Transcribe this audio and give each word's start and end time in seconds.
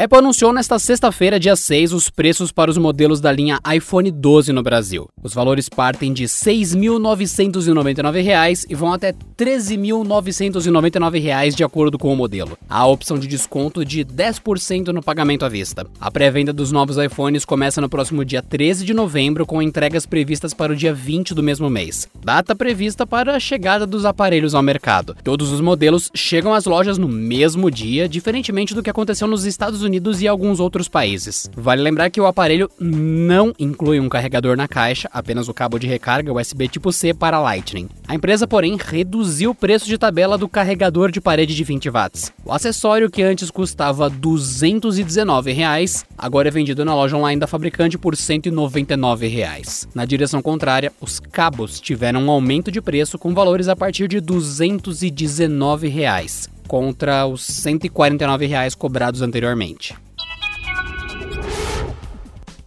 A 0.00 0.04
Apple 0.04 0.18
anunciou 0.18 0.50
nesta 0.50 0.78
sexta-feira, 0.78 1.38
dia 1.38 1.54
6, 1.54 1.92
os 1.92 2.08
preços 2.08 2.50
para 2.50 2.70
os 2.70 2.78
modelos 2.78 3.20
da 3.20 3.30
linha 3.30 3.60
iPhone 3.70 4.10
12 4.10 4.50
no 4.50 4.62
Brasil. 4.62 5.06
Os 5.22 5.34
valores 5.34 5.68
partem 5.68 6.10
de 6.10 6.22
R$ 6.22 6.28
6.999 6.28 8.64
e 8.70 8.74
vão 8.74 8.94
até 8.94 9.08
R$ 9.08 9.16
13.999 9.36 11.54
de 11.54 11.62
acordo 11.62 11.98
com 11.98 12.10
o 12.10 12.16
modelo. 12.16 12.56
Há 12.66 12.78
a 12.78 12.86
opção 12.86 13.18
de 13.18 13.26
desconto 13.26 13.84
de 13.84 14.02
10% 14.02 14.86
no 14.86 15.02
pagamento 15.02 15.44
à 15.44 15.50
vista. 15.50 15.86
A 16.00 16.10
pré-venda 16.10 16.50
dos 16.50 16.72
novos 16.72 16.96
iPhones 16.96 17.44
começa 17.44 17.78
no 17.78 17.90
próximo 17.90 18.24
dia 18.24 18.40
13 18.40 18.86
de 18.86 18.94
novembro, 18.94 19.44
com 19.44 19.60
entregas 19.60 20.06
previstas 20.06 20.54
para 20.54 20.72
o 20.72 20.76
dia 20.76 20.94
20 20.94 21.34
do 21.34 21.42
mesmo 21.42 21.68
mês. 21.68 22.08
Data 22.24 22.56
prevista 22.56 23.06
para 23.06 23.36
a 23.36 23.40
chegada 23.40 23.86
dos 23.86 24.06
aparelhos 24.06 24.54
ao 24.54 24.62
mercado. 24.62 25.14
Todos 25.22 25.52
os 25.52 25.60
modelos 25.60 26.10
chegam 26.14 26.54
às 26.54 26.64
lojas 26.64 26.96
no 26.96 27.06
mesmo 27.06 27.70
dia, 27.70 28.08
diferentemente 28.08 28.74
do 28.74 28.82
que 28.82 28.88
aconteceu 28.88 29.28
nos 29.28 29.44
Estados 29.44 29.80
Estados 29.80 29.89
Unidos 29.90 30.22
e 30.22 30.28
alguns 30.28 30.60
outros 30.60 30.86
países. 30.86 31.50
Vale 31.52 31.82
lembrar 31.82 32.10
que 32.10 32.20
o 32.20 32.26
aparelho 32.26 32.70
não 32.78 33.52
inclui 33.58 33.98
um 33.98 34.08
carregador 34.08 34.56
na 34.56 34.68
caixa, 34.68 35.10
apenas 35.12 35.48
o 35.48 35.52
cabo 35.52 35.80
de 35.80 35.88
recarga 35.88 36.32
USB 36.32 36.68
tipo 36.68 36.92
C 36.92 37.12
para 37.12 37.40
Lightning. 37.40 37.88
A 38.06 38.14
empresa, 38.14 38.46
porém, 38.46 38.78
reduziu 38.78 39.50
o 39.50 39.54
preço 39.54 39.86
de 39.86 39.98
tabela 39.98 40.38
do 40.38 40.48
carregador 40.48 41.10
de 41.10 41.20
parede 41.20 41.56
de 41.56 41.64
20 41.64 41.90
watts. 41.90 42.32
O 42.44 42.52
acessório 42.52 43.10
que 43.10 43.20
antes 43.20 43.50
custava 43.50 44.08
219 44.08 45.50
reais, 45.50 46.04
agora 46.16 46.46
é 46.46 46.52
vendido 46.52 46.84
na 46.84 46.94
loja 46.94 47.16
online 47.16 47.40
da 47.40 47.48
fabricante 47.48 47.98
por 47.98 48.14
199 48.14 49.26
reais. 49.26 49.88
Na 49.92 50.04
direção 50.04 50.40
contrária, 50.40 50.92
os 51.00 51.18
cabos 51.18 51.80
tiveram 51.80 52.22
um 52.22 52.30
aumento 52.30 52.70
de 52.70 52.80
preço 52.80 53.18
com 53.18 53.34
valores 53.34 53.66
a 53.66 53.74
partir 53.74 54.06
de 54.06 54.20
219 54.20 55.88
reais 55.88 56.48
contra 56.70 57.26
os 57.26 57.44
149 57.44 58.46
reais 58.46 58.76
cobrados 58.76 59.22
anteriormente. 59.22 59.92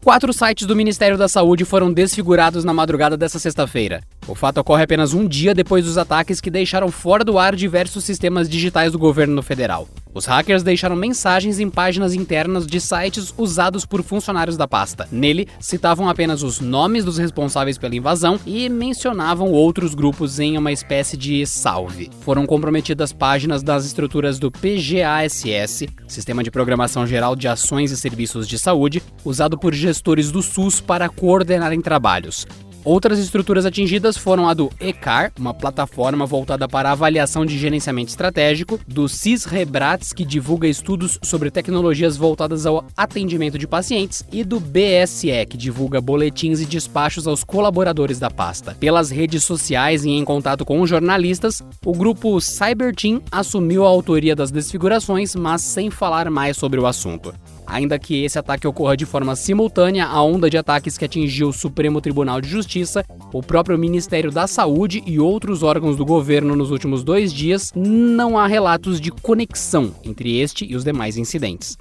Quatro 0.04 0.34
sites 0.34 0.68
do 0.68 0.76
Ministério 0.76 1.18
da 1.18 1.30
Saúde 1.30 1.64
foram 1.64 1.94
desfigurados 1.94 2.66
na 2.66 2.73
madrugada 2.73 3.16
dessa 3.16 3.40
sexta-feira. 3.40 4.02
O 4.28 4.36
fato 4.36 4.58
ocorre 4.58 4.84
apenas 4.84 5.14
um 5.14 5.26
dia 5.26 5.56
depois 5.56 5.86
dos 5.86 5.98
ataques 5.98 6.42
que 6.42 6.52
deixaram 6.52 6.92
fora 6.92 7.23
do 7.23 7.40
ar 7.40 7.56
diversos 7.56 8.04
sistemas 8.04 8.50
digitais 8.50 8.92
do 8.92 9.00
governo 9.00 9.42
federal. 9.42 9.88
Os 10.14 10.25
hackers 10.25 10.61
deixaram 10.61 10.95
mensagens 10.95 11.59
em 11.59 11.69
páginas 11.69 12.14
internas 12.14 12.67
de 12.67 12.80
sites 12.80 13.33
usados 13.36 13.86
por 13.86 14.03
funcionários 14.03 14.55
da 14.55 14.67
pasta. 14.67 15.08
Nele, 15.11 15.47
citavam 15.59 16.08
apenas 16.08 16.44
os 16.44 16.59
nomes 16.59 17.03
dos 17.03 17.17
responsáveis 17.17 17.78
pela 17.78 17.95
invasão 17.95 18.39
e 18.45 18.70
mencionavam 18.70 19.52
outros 19.52 19.95
grupos 19.95 20.39
em 20.39 20.58
uma 20.58 20.72
espécie 20.72 21.17
de 21.17 21.45
salve. 21.47 22.11
Foram 22.22 22.45
comprometidas 22.45 23.11
páginas 23.11 23.64
das 23.64 23.86
estruturas 23.86 24.38
do 24.38 24.52
PGASS, 24.52 25.88
Sistema 26.08 26.44
de 26.44 26.52
Programação 26.52 27.08
Geral 27.08 27.36
de 27.36 27.48
Ações 27.48 27.92
e 27.92 27.98
Serviços 27.98 28.48
de 28.48 28.59
Saúde, 28.59 29.02
usado 29.25 29.58
por 29.58 29.73
gestores 29.73 30.31
do 30.31 30.44
SUS 30.44 30.80
para 30.80 31.09
coordenarem 31.09 31.81
trabalhos. 31.81 32.45
Outras 32.86 33.17
estruturas 33.17 33.66
atingidas 33.66 34.17
foram 34.17 34.48
a 34.48 34.53
do 34.53 34.70
ECAR, 34.78 35.31
uma 35.39 35.53
plataforma 35.53 36.26
voltada 36.26 36.67
para 36.67 36.92
avaliação 36.92 37.45
de 37.45 37.58
gerenciamento 37.58 38.09
estratégico, 38.09 38.78
do 38.86 39.08
CISREBRATS, 39.08 40.12
que 40.12 40.26
divulga 40.26 40.67
estudos 40.67 41.17
sobre 41.22 41.50
tecnologias 41.50 42.17
voltadas 42.17 42.66
ao 42.66 42.86
atendimento 42.98 43.58
de 43.58 43.67
pacientes, 43.67 44.26
e 44.34 44.44
do 44.44 44.59
BSE, 44.59 45.45
que 45.49 45.55
divulga 45.55 46.02
boletins 46.02 46.60
e 46.60 46.66
despachos 46.66 47.26
aos 47.26 47.42
colaboradores 47.42 48.20
da 48.20 48.30
pasta. 48.30 48.76
Pelas 48.77 49.10
redes 49.10 49.45
sociais 49.45 50.04
e 50.04 50.10
em 50.10 50.26
contato 50.26 50.65
com 50.65 50.86
jornalistas, 50.86 51.61
o 51.86 51.94
grupo 51.94 52.42
Cyberteam 52.42 53.21
assumiu 53.32 53.86
a 53.86 53.89
autoria 53.89 54.36
das 54.36 54.52
desfigurações, 54.52 55.36
mas 55.36 55.61
sem 55.61 55.89
falar 55.89 56.30
mais 56.30 56.58
sobre 56.58 56.82
o 56.82 56.86
assunto. 56.86 57.33
Ainda 57.73 57.98
que 57.98 58.23
esse 58.23 58.38
ataque 58.38 58.67
ocorra 58.67 58.95
de 58.95 59.04
forma 59.04 59.36
simultânea 59.36 60.06
à 60.06 60.22
onda 60.22 60.48
de 60.48 60.56
ataques 60.60 60.95
que 60.95 61.06
atingiu 61.06 61.48
o 61.48 61.54
Supremo 61.54 62.00
Tribunal 62.00 62.39
de 62.39 62.48
Justiça, 62.48 63.04
o 63.34 63.42
próprio 63.42 63.80
Ministério 63.80 64.30
da 64.30 64.45
Saúde 64.45 65.02
e 65.08 65.20
outros 65.20 65.64
órgãos 65.64 65.98
do 65.98 66.06
governo 66.06 66.56
nos 66.56 66.70
últimos 66.70 67.04
dois 67.04 67.33
dias, 67.33 67.73
não 67.76 68.38
há 68.38 68.45
relatos 68.45 69.02
de 69.02 69.10
conexão 69.10 69.92
entre 70.04 70.39
este 70.39 70.72
e 70.72 70.76
os 70.76 70.83
demais 70.83 71.17
incidentes. 71.17 71.76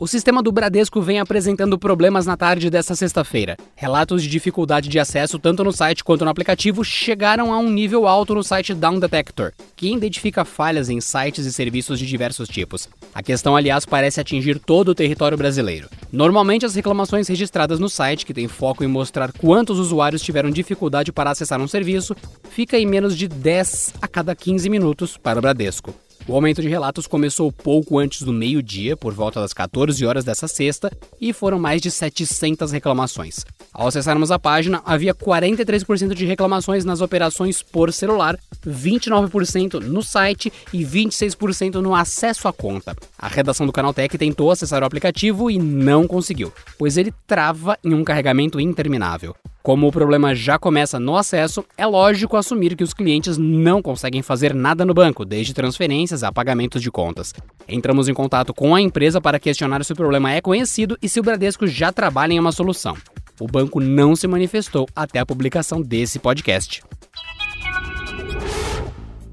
O 0.00 0.06
sistema 0.06 0.42
do 0.42 0.50
Bradesco 0.50 1.02
vem 1.02 1.20
apresentando 1.20 1.78
problemas 1.78 2.24
na 2.24 2.34
tarde 2.34 2.70
desta 2.70 2.94
sexta-feira. 2.94 3.58
Relatos 3.76 4.22
de 4.22 4.30
dificuldade 4.30 4.88
de 4.88 4.98
acesso 4.98 5.38
tanto 5.38 5.62
no 5.62 5.74
site 5.74 6.02
quanto 6.02 6.24
no 6.24 6.30
aplicativo 6.30 6.82
chegaram 6.82 7.52
a 7.52 7.58
um 7.58 7.68
nível 7.68 8.08
alto 8.08 8.34
no 8.34 8.42
site 8.42 8.72
Down 8.72 8.98
Detector, 8.98 9.52
que 9.76 9.92
identifica 9.92 10.42
falhas 10.42 10.88
em 10.88 11.02
sites 11.02 11.44
e 11.44 11.52
serviços 11.52 11.98
de 11.98 12.06
diversos 12.06 12.48
tipos. 12.48 12.88
A 13.14 13.22
questão, 13.22 13.54
aliás, 13.54 13.84
parece 13.84 14.18
atingir 14.18 14.58
todo 14.58 14.88
o 14.88 14.94
território 14.94 15.36
brasileiro. 15.36 15.90
Normalmente, 16.10 16.64
as 16.64 16.74
reclamações 16.74 17.28
registradas 17.28 17.78
no 17.78 17.90
site, 17.90 18.24
que 18.24 18.32
tem 18.32 18.48
foco 18.48 18.82
em 18.82 18.88
mostrar 18.88 19.30
quantos 19.32 19.78
usuários 19.78 20.22
tiveram 20.22 20.50
dificuldade 20.50 21.12
para 21.12 21.30
acessar 21.30 21.60
um 21.60 21.68
serviço, 21.68 22.16
fica 22.48 22.78
em 22.78 22.86
menos 22.86 23.14
de 23.14 23.28
10 23.28 23.92
a 24.00 24.08
cada 24.08 24.34
15 24.34 24.70
minutos 24.70 25.18
para 25.18 25.38
o 25.38 25.42
Bradesco. 25.42 25.94
O 26.28 26.34
aumento 26.34 26.62
de 26.62 26.68
relatos 26.68 27.06
começou 27.06 27.50
pouco 27.50 27.98
antes 27.98 28.22
do 28.22 28.32
meio-dia, 28.32 28.96
por 28.96 29.12
volta 29.12 29.40
das 29.40 29.52
14 29.52 30.04
horas 30.04 30.24
dessa 30.24 30.46
sexta, 30.46 30.90
e 31.20 31.32
foram 31.32 31.58
mais 31.58 31.80
de 31.80 31.90
700 31.90 32.70
reclamações. 32.70 33.44
Ao 33.72 33.88
acessarmos 33.88 34.30
a 34.30 34.38
página, 34.38 34.82
havia 34.84 35.14
43% 35.14 36.14
de 36.14 36.26
reclamações 36.26 36.84
nas 36.84 37.00
operações 37.00 37.62
por 37.62 37.92
celular, 37.92 38.38
29% 38.66 39.80
no 39.80 40.02
site 40.02 40.52
e 40.72 40.84
26% 40.84 41.76
no 41.76 41.94
acesso 41.94 42.46
à 42.46 42.52
conta. 42.52 42.94
A 43.18 43.26
redação 43.26 43.66
do 43.66 43.72
Canaltech 43.72 44.16
tentou 44.18 44.50
acessar 44.50 44.82
o 44.82 44.86
aplicativo 44.86 45.50
e 45.50 45.58
não 45.58 46.06
conseguiu, 46.06 46.52
pois 46.78 46.96
ele 46.96 47.12
trava 47.26 47.78
em 47.82 47.94
um 47.94 48.04
carregamento 48.04 48.60
interminável. 48.60 49.34
Como 49.62 49.86
o 49.86 49.92
problema 49.92 50.34
já 50.34 50.58
começa 50.58 50.98
no 50.98 51.16
acesso, 51.16 51.62
é 51.76 51.84
lógico 51.84 52.36
assumir 52.36 52.74
que 52.74 52.82
os 52.82 52.94
clientes 52.94 53.36
não 53.36 53.82
conseguem 53.82 54.22
fazer 54.22 54.54
nada 54.54 54.86
no 54.86 54.94
banco, 54.94 55.22
desde 55.22 55.52
transferências 55.52 56.22
a 56.22 56.32
pagamentos 56.32 56.80
de 56.80 56.90
contas. 56.90 57.34
Entramos 57.68 58.08
em 58.08 58.14
contato 58.14 58.54
com 58.54 58.74
a 58.74 58.80
empresa 58.80 59.20
para 59.20 59.38
questionar 59.38 59.84
se 59.84 59.92
o 59.92 59.96
problema 59.96 60.32
é 60.32 60.40
conhecido 60.40 60.96
e 61.02 61.08
se 61.10 61.20
o 61.20 61.22
Bradesco 61.22 61.66
já 61.66 61.92
trabalha 61.92 62.32
em 62.32 62.40
uma 62.40 62.52
solução. 62.52 62.96
O 63.38 63.46
banco 63.46 63.80
não 63.80 64.16
se 64.16 64.26
manifestou 64.26 64.88
até 64.96 65.18
a 65.18 65.26
publicação 65.26 65.82
desse 65.82 66.18
podcast. 66.18 66.82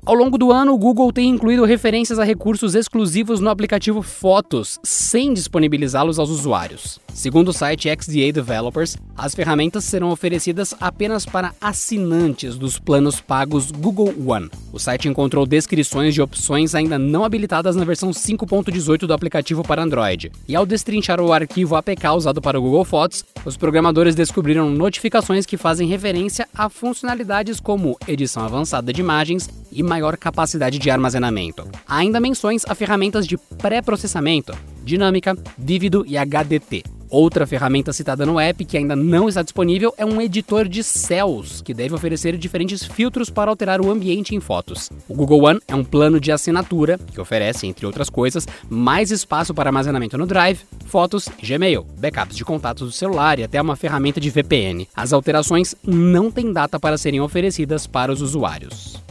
Ao 0.08 0.16
longo 0.16 0.38
do 0.38 0.54
ano, 0.54 0.74
o 0.74 0.78
Google 0.78 1.12
tem 1.12 1.28
incluído 1.28 1.66
referências 1.66 2.18
a 2.18 2.24
recursos 2.24 2.76
exclusivos 2.76 3.42
no 3.42 3.50
aplicativo 3.50 4.02
Fotos, 4.02 4.80
sem 4.82 5.34
disponibilizá-los 5.34 6.18
aos 6.18 6.30
usuários. 6.30 6.98
Segundo 7.14 7.50
o 7.50 7.54
site 7.54 7.90
XDA 7.90 8.32
Developers, 8.32 8.96
as 9.18 9.36
ferramentas 9.36 9.84
serão 9.84 10.10
oferecidas 10.10 10.74
apenas 10.80 11.26
para 11.26 11.54
assinantes 11.60 12.58
dos 12.58 12.80
planos 12.80 13.20
pagos 13.20 13.70
Google 13.70 14.14
One. 14.26 14.50
O 14.72 14.80
site 14.80 15.10
encontrou 15.10 15.46
descrições 15.46 16.14
de 16.14 16.22
opções 16.22 16.74
ainda 16.74 16.98
não 16.98 17.26
habilitadas 17.26 17.76
na 17.76 17.84
versão 17.84 18.12
5.18 18.12 19.08
do 19.08 19.14
aplicativo 19.14 19.62
para 19.62 19.84
Android. 19.84 20.32
E 20.48 20.56
ao 20.56 20.66
destrinchar 20.66 21.20
o 21.20 21.34
arquivo 21.34 21.76
APK 21.76 22.08
usado 22.16 22.40
para 22.40 22.58
o 22.58 22.62
Google 22.62 22.86
Fotos, 22.86 23.26
os 23.44 23.58
programadores 23.58 24.16
descobriram 24.16 24.70
notificações 24.70 25.46
que 25.46 25.58
fazem 25.58 25.90
referência 25.90 26.48
a 26.56 26.70
funcionalidades 26.70 27.60
como 27.60 27.98
edição 28.08 28.46
avançada 28.46 28.94
de 28.94 29.02
imagens 29.02 29.50
e 29.70 29.84
maior 29.98 30.16
capacidade 30.16 30.78
de 30.78 30.90
armazenamento. 30.92 31.68
Há 31.88 31.98
ainda 31.98 32.20
menções 32.20 32.64
a 32.68 32.76
ferramentas 32.76 33.26
de 33.26 33.36
pré-processamento, 33.36 34.54
dinâmica, 34.84 35.36
vívido 35.58 36.06
e 36.08 36.16
HDT. 36.16 36.84
Outra 37.10 37.48
ferramenta 37.48 37.94
citada 37.94 38.26
no 38.26 38.38
app 38.38 38.66
que 38.66 38.78
ainda 38.78 38.96
não 38.96 39.30
está 39.30 39.42
disponível 39.42 39.94
é 39.98 40.06
um 40.06 40.22
editor 40.22 40.68
de 40.68 40.84
céus, 40.84 41.62
que 41.62 41.74
deve 41.74 41.96
oferecer 41.96 42.38
diferentes 42.38 42.84
filtros 42.84 43.30
para 43.30 43.50
alterar 43.50 43.80
o 43.80 43.90
ambiente 43.90 44.36
em 44.36 44.42
fotos. 44.42 44.90
O 45.08 45.16
Google 45.16 45.46
One 45.46 45.62
é 45.68 45.74
um 45.74 45.86
plano 45.86 46.20
de 46.20 46.32
assinatura 46.32 47.00
que 47.14 47.22
oferece, 47.22 47.66
entre 47.66 47.86
outras 47.86 48.10
coisas, 48.10 48.46
mais 48.70 49.10
espaço 49.10 49.54
para 49.54 49.70
armazenamento 49.70 50.18
no 50.18 50.28
Drive, 50.28 50.60
fotos, 50.86 51.30
Gmail, 51.42 51.88
backups 51.98 52.36
de 52.36 52.44
contatos 52.44 52.88
do 52.88 52.94
celular 52.94 53.40
e 53.40 53.44
até 53.44 53.62
uma 53.62 53.78
ferramenta 53.78 54.20
de 54.20 54.30
VPN. 54.30 54.88
As 54.94 55.14
alterações 55.14 55.76
não 55.82 56.30
têm 56.30 56.52
data 56.52 56.78
para 56.78 56.98
serem 56.98 57.22
oferecidas 57.22 57.88
para 57.88 58.12
os 58.12 58.22
usuários. 58.22 59.07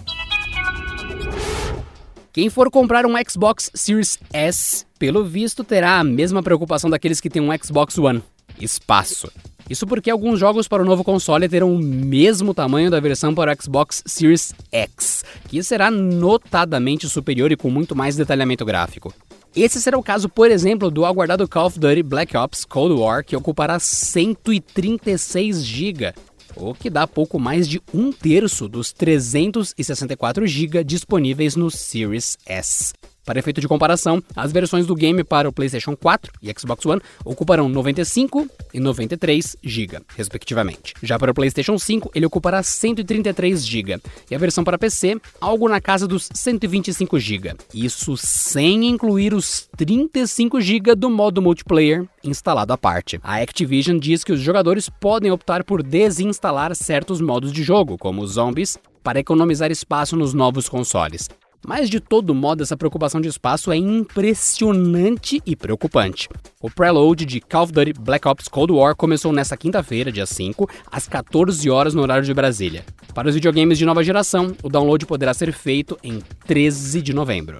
Quem 2.37 2.51
for 2.51 2.71
comprar 2.71 3.07
um 3.07 3.15
Xbox 3.27 3.71
Series 3.75 4.19
S, 4.31 4.85
pelo 4.99 5.25
visto 5.25 5.65
terá 5.65 5.99
a 5.99 6.05
mesma 6.05 6.43
preocupação 6.43 6.91
daqueles 6.91 7.19
que 7.19 7.31
têm 7.31 7.41
um 7.41 7.49
Xbox 7.57 7.97
One. 7.97 8.23
espaço. 8.61 9.33
Isso 9.71 9.87
porque 9.87 10.11
alguns 10.11 10.39
jogos 10.39 10.69
para 10.69 10.83
o 10.83 10.85
novo 10.85 11.03
console 11.03 11.49
terão 11.49 11.75
o 11.75 11.79
mesmo 11.79 12.53
tamanho 12.53 12.91
da 12.91 13.01
versão 13.01 13.35
para 13.35 13.51
o 13.51 13.63
Xbox 13.63 14.03
Series 14.05 14.53
X, 14.71 15.25
que 15.49 15.63
será 15.63 15.91
notadamente 15.91 17.09
superior 17.09 17.51
e 17.53 17.57
com 17.57 17.71
muito 17.71 17.97
mais 17.97 18.17
detalhamento 18.17 18.67
gráfico. 18.67 19.15
Esse 19.57 19.81
será 19.81 19.97
o 19.97 20.03
caso, 20.03 20.29
por 20.29 20.51
exemplo, 20.51 20.91
do 20.91 21.07
aguardado 21.07 21.49
Call 21.49 21.69
of 21.69 21.79
Duty 21.81 22.03
Black 22.03 22.37
Ops 22.37 22.67
Cold 22.67 23.01
War, 23.01 23.25
que 23.25 23.35
ocupará 23.35 23.79
136 23.79 25.65
GB, 25.65 26.13
o 26.57 26.75
que 26.75 26.91
dá 26.91 27.07
pouco 27.07 27.39
mais 27.39 27.69
de 27.69 27.81
um 27.93 28.11
terço 28.11 28.69
dos 28.69 28.93
364 28.93 30.47
GB 30.47 30.83
disponíveis 30.83 31.55
no 31.55 31.71
Series 31.71 32.39
S. 32.47 32.93
Para 33.27 33.41
efeito 33.41 33.61
de 33.61 33.67
comparação, 33.67 34.23
as 34.37 34.53
versões 34.53 34.87
do 34.87 34.95
game 34.95 35.25
para 35.25 35.49
o 35.49 35.53
PlayStation 35.53 35.97
4 35.97 36.33
e 36.41 36.53
Xbox 36.57 36.87
One 36.87 37.03
ocuparão 37.25 37.69
95 37.69 38.47
e 38.73 38.79
93 38.79 39.57
GB, 39.61 39.99
respectivamente. 40.17 40.95
Já 41.03 41.19
para 41.19 41.33
o 41.33 41.35
PlayStation 41.35 41.77
5, 41.77 42.13
ele 42.15 42.25
ocupará 42.25 42.63
133 42.63 43.67
GB, 43.67 44.01
e 44.31 44.35
a 44.35 44.39
versão 44.39 44.63
para 44.63 44.79
PC, 44.79 45.21
algo 45.41 45.69
na 45.69 45.81
casa 45.81 46.07
dos 46.07 46.29
125 46.33 47.19
GB. 47.19 47.57
Isso 47.75 48.17
sem 48.17 48.87
incluir 48.87 49.35
os 49.35 49.69
35 49.77 50.61
GB 50.61 50.95
do 50.95 51.11
modo 51.11 51.43
multiplayer 51.43 52.07
instalado 52.23 52.73
à 52.73 52.79
parte. 52.79 53.19
A 53.25 53.43
Activision 53.43 53.99
diz 53.99 54.23
que 54.23 54.33
os 54.33 54.41
jogadores 54.41 54.89
podem 54.89 55.33
optar 55.33 55.65
por 55.65 55.83
desinstalar 55.83 56.77
certos 56.77 57.21
modos 57.21 57.53
de 57.53 57.65
jogo, 57.65 57.99
como 57.99 58.25
zombies, 58.25 58.79
para 59.03 59.19
economizar 59.19 59.73
espaço 59.73 60.17
nos 60.17 60.33
novos 60.33 60.69
consoles. 60.69 61.29
Mas 61.65 61.89
de 61.89 62.01
todo 62.01 62.35
modo, 62.35 62.63
essa 62.63 62.77
preocupação 62.77 63.21
de 63.21 63.29
espaço 63.29 63.71
é 63.71 63.77
impressionante 63.77 65.41
e 65.45 65.55
preocupante. 65.55 66.29
O 66.61 66.71
preload 66.71 67.25
de 67.25 67.41
Call 67.41 67.65
of 67.65 67.73
Duty 67.73 67.93
Black 67.93 68.27
Ops 68.27 68.49
Cold 68.49 68.73
War 68.73 68.97
começou 68.97 69.33
nesta 69.33 69.57
quinta-feira, 69.57 70.11
dia 70.11 70.27
5, 70.27 70.69
às 70.91 71.07
14 71.09 71.69
horas 71.71 71.95
no 71.95 72.03
horário 72.03 72.25
de 72.25 72.35
Brasília. 72.35 72.85
Para 73.15 73.29
os 73.29 73.35
videogames 73.35 73.79
de 73.79 73.87
nova 73.87 74.03
geração, 74.03 74.55
o 74.63 74.69
download 74.69 75.07
poderá 75.07 75.33
ser 75.33 75.53
feito 75.53 75.99
em 76.03 76.21
13 76.47 77.03
de 77.03 77.13
novembro. 77.13 77.59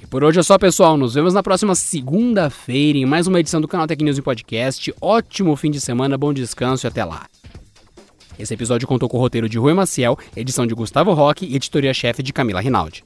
E 0.00 0.06
por 0.06 0.24
hoje 0.24 0.40
é 0.40 0.42
só, 0.42 0.58
pessoal. 0.58 0.96
Nos 0.96 1.14
vemos 1.14 1.34
na 1.34 1.42
próxima 1.42 1.74
segunda-feira 1.74 2.98
em 2.98 3.06
mais 3.06 3.26
uma 3.26 3.40
edição 3.40 3.60
do 3.60 3.68
canal 3.68 3.86
Tech 3.86 4.02
News 4.02 4.18
e 4.18 4.22
Podcast. 4.22 4.94
Ótimo 5.00 5.56
fim 5.56 5.70
de 5.70 5.80
semana, 5.80 6.18
bom 6.18 6.32
descanso 6.32 6.86
e 6.86 6.88
até 6.88 7.04
lá. 7.04 7.26
Esse 8.42 8.54
episódio 8.54 8.88
contou 8.88 9.08
com 9.08 9.18
o 9.18 9.20
roteiro 9.20 9.48
de 9.48 9.56
Rui 9.56 9.72
Maciel, 9.72 10.18
edição 10.36 10.66
de 10.66 10.74
Gustavo 10.74 11.12
Roque 11.12 11.46
e 11.46 11.54
editoria-chefe 11.54 12.24
de 12.24 12.32
Camila 12.32 12.60
Rinaldi. 12.60 13.04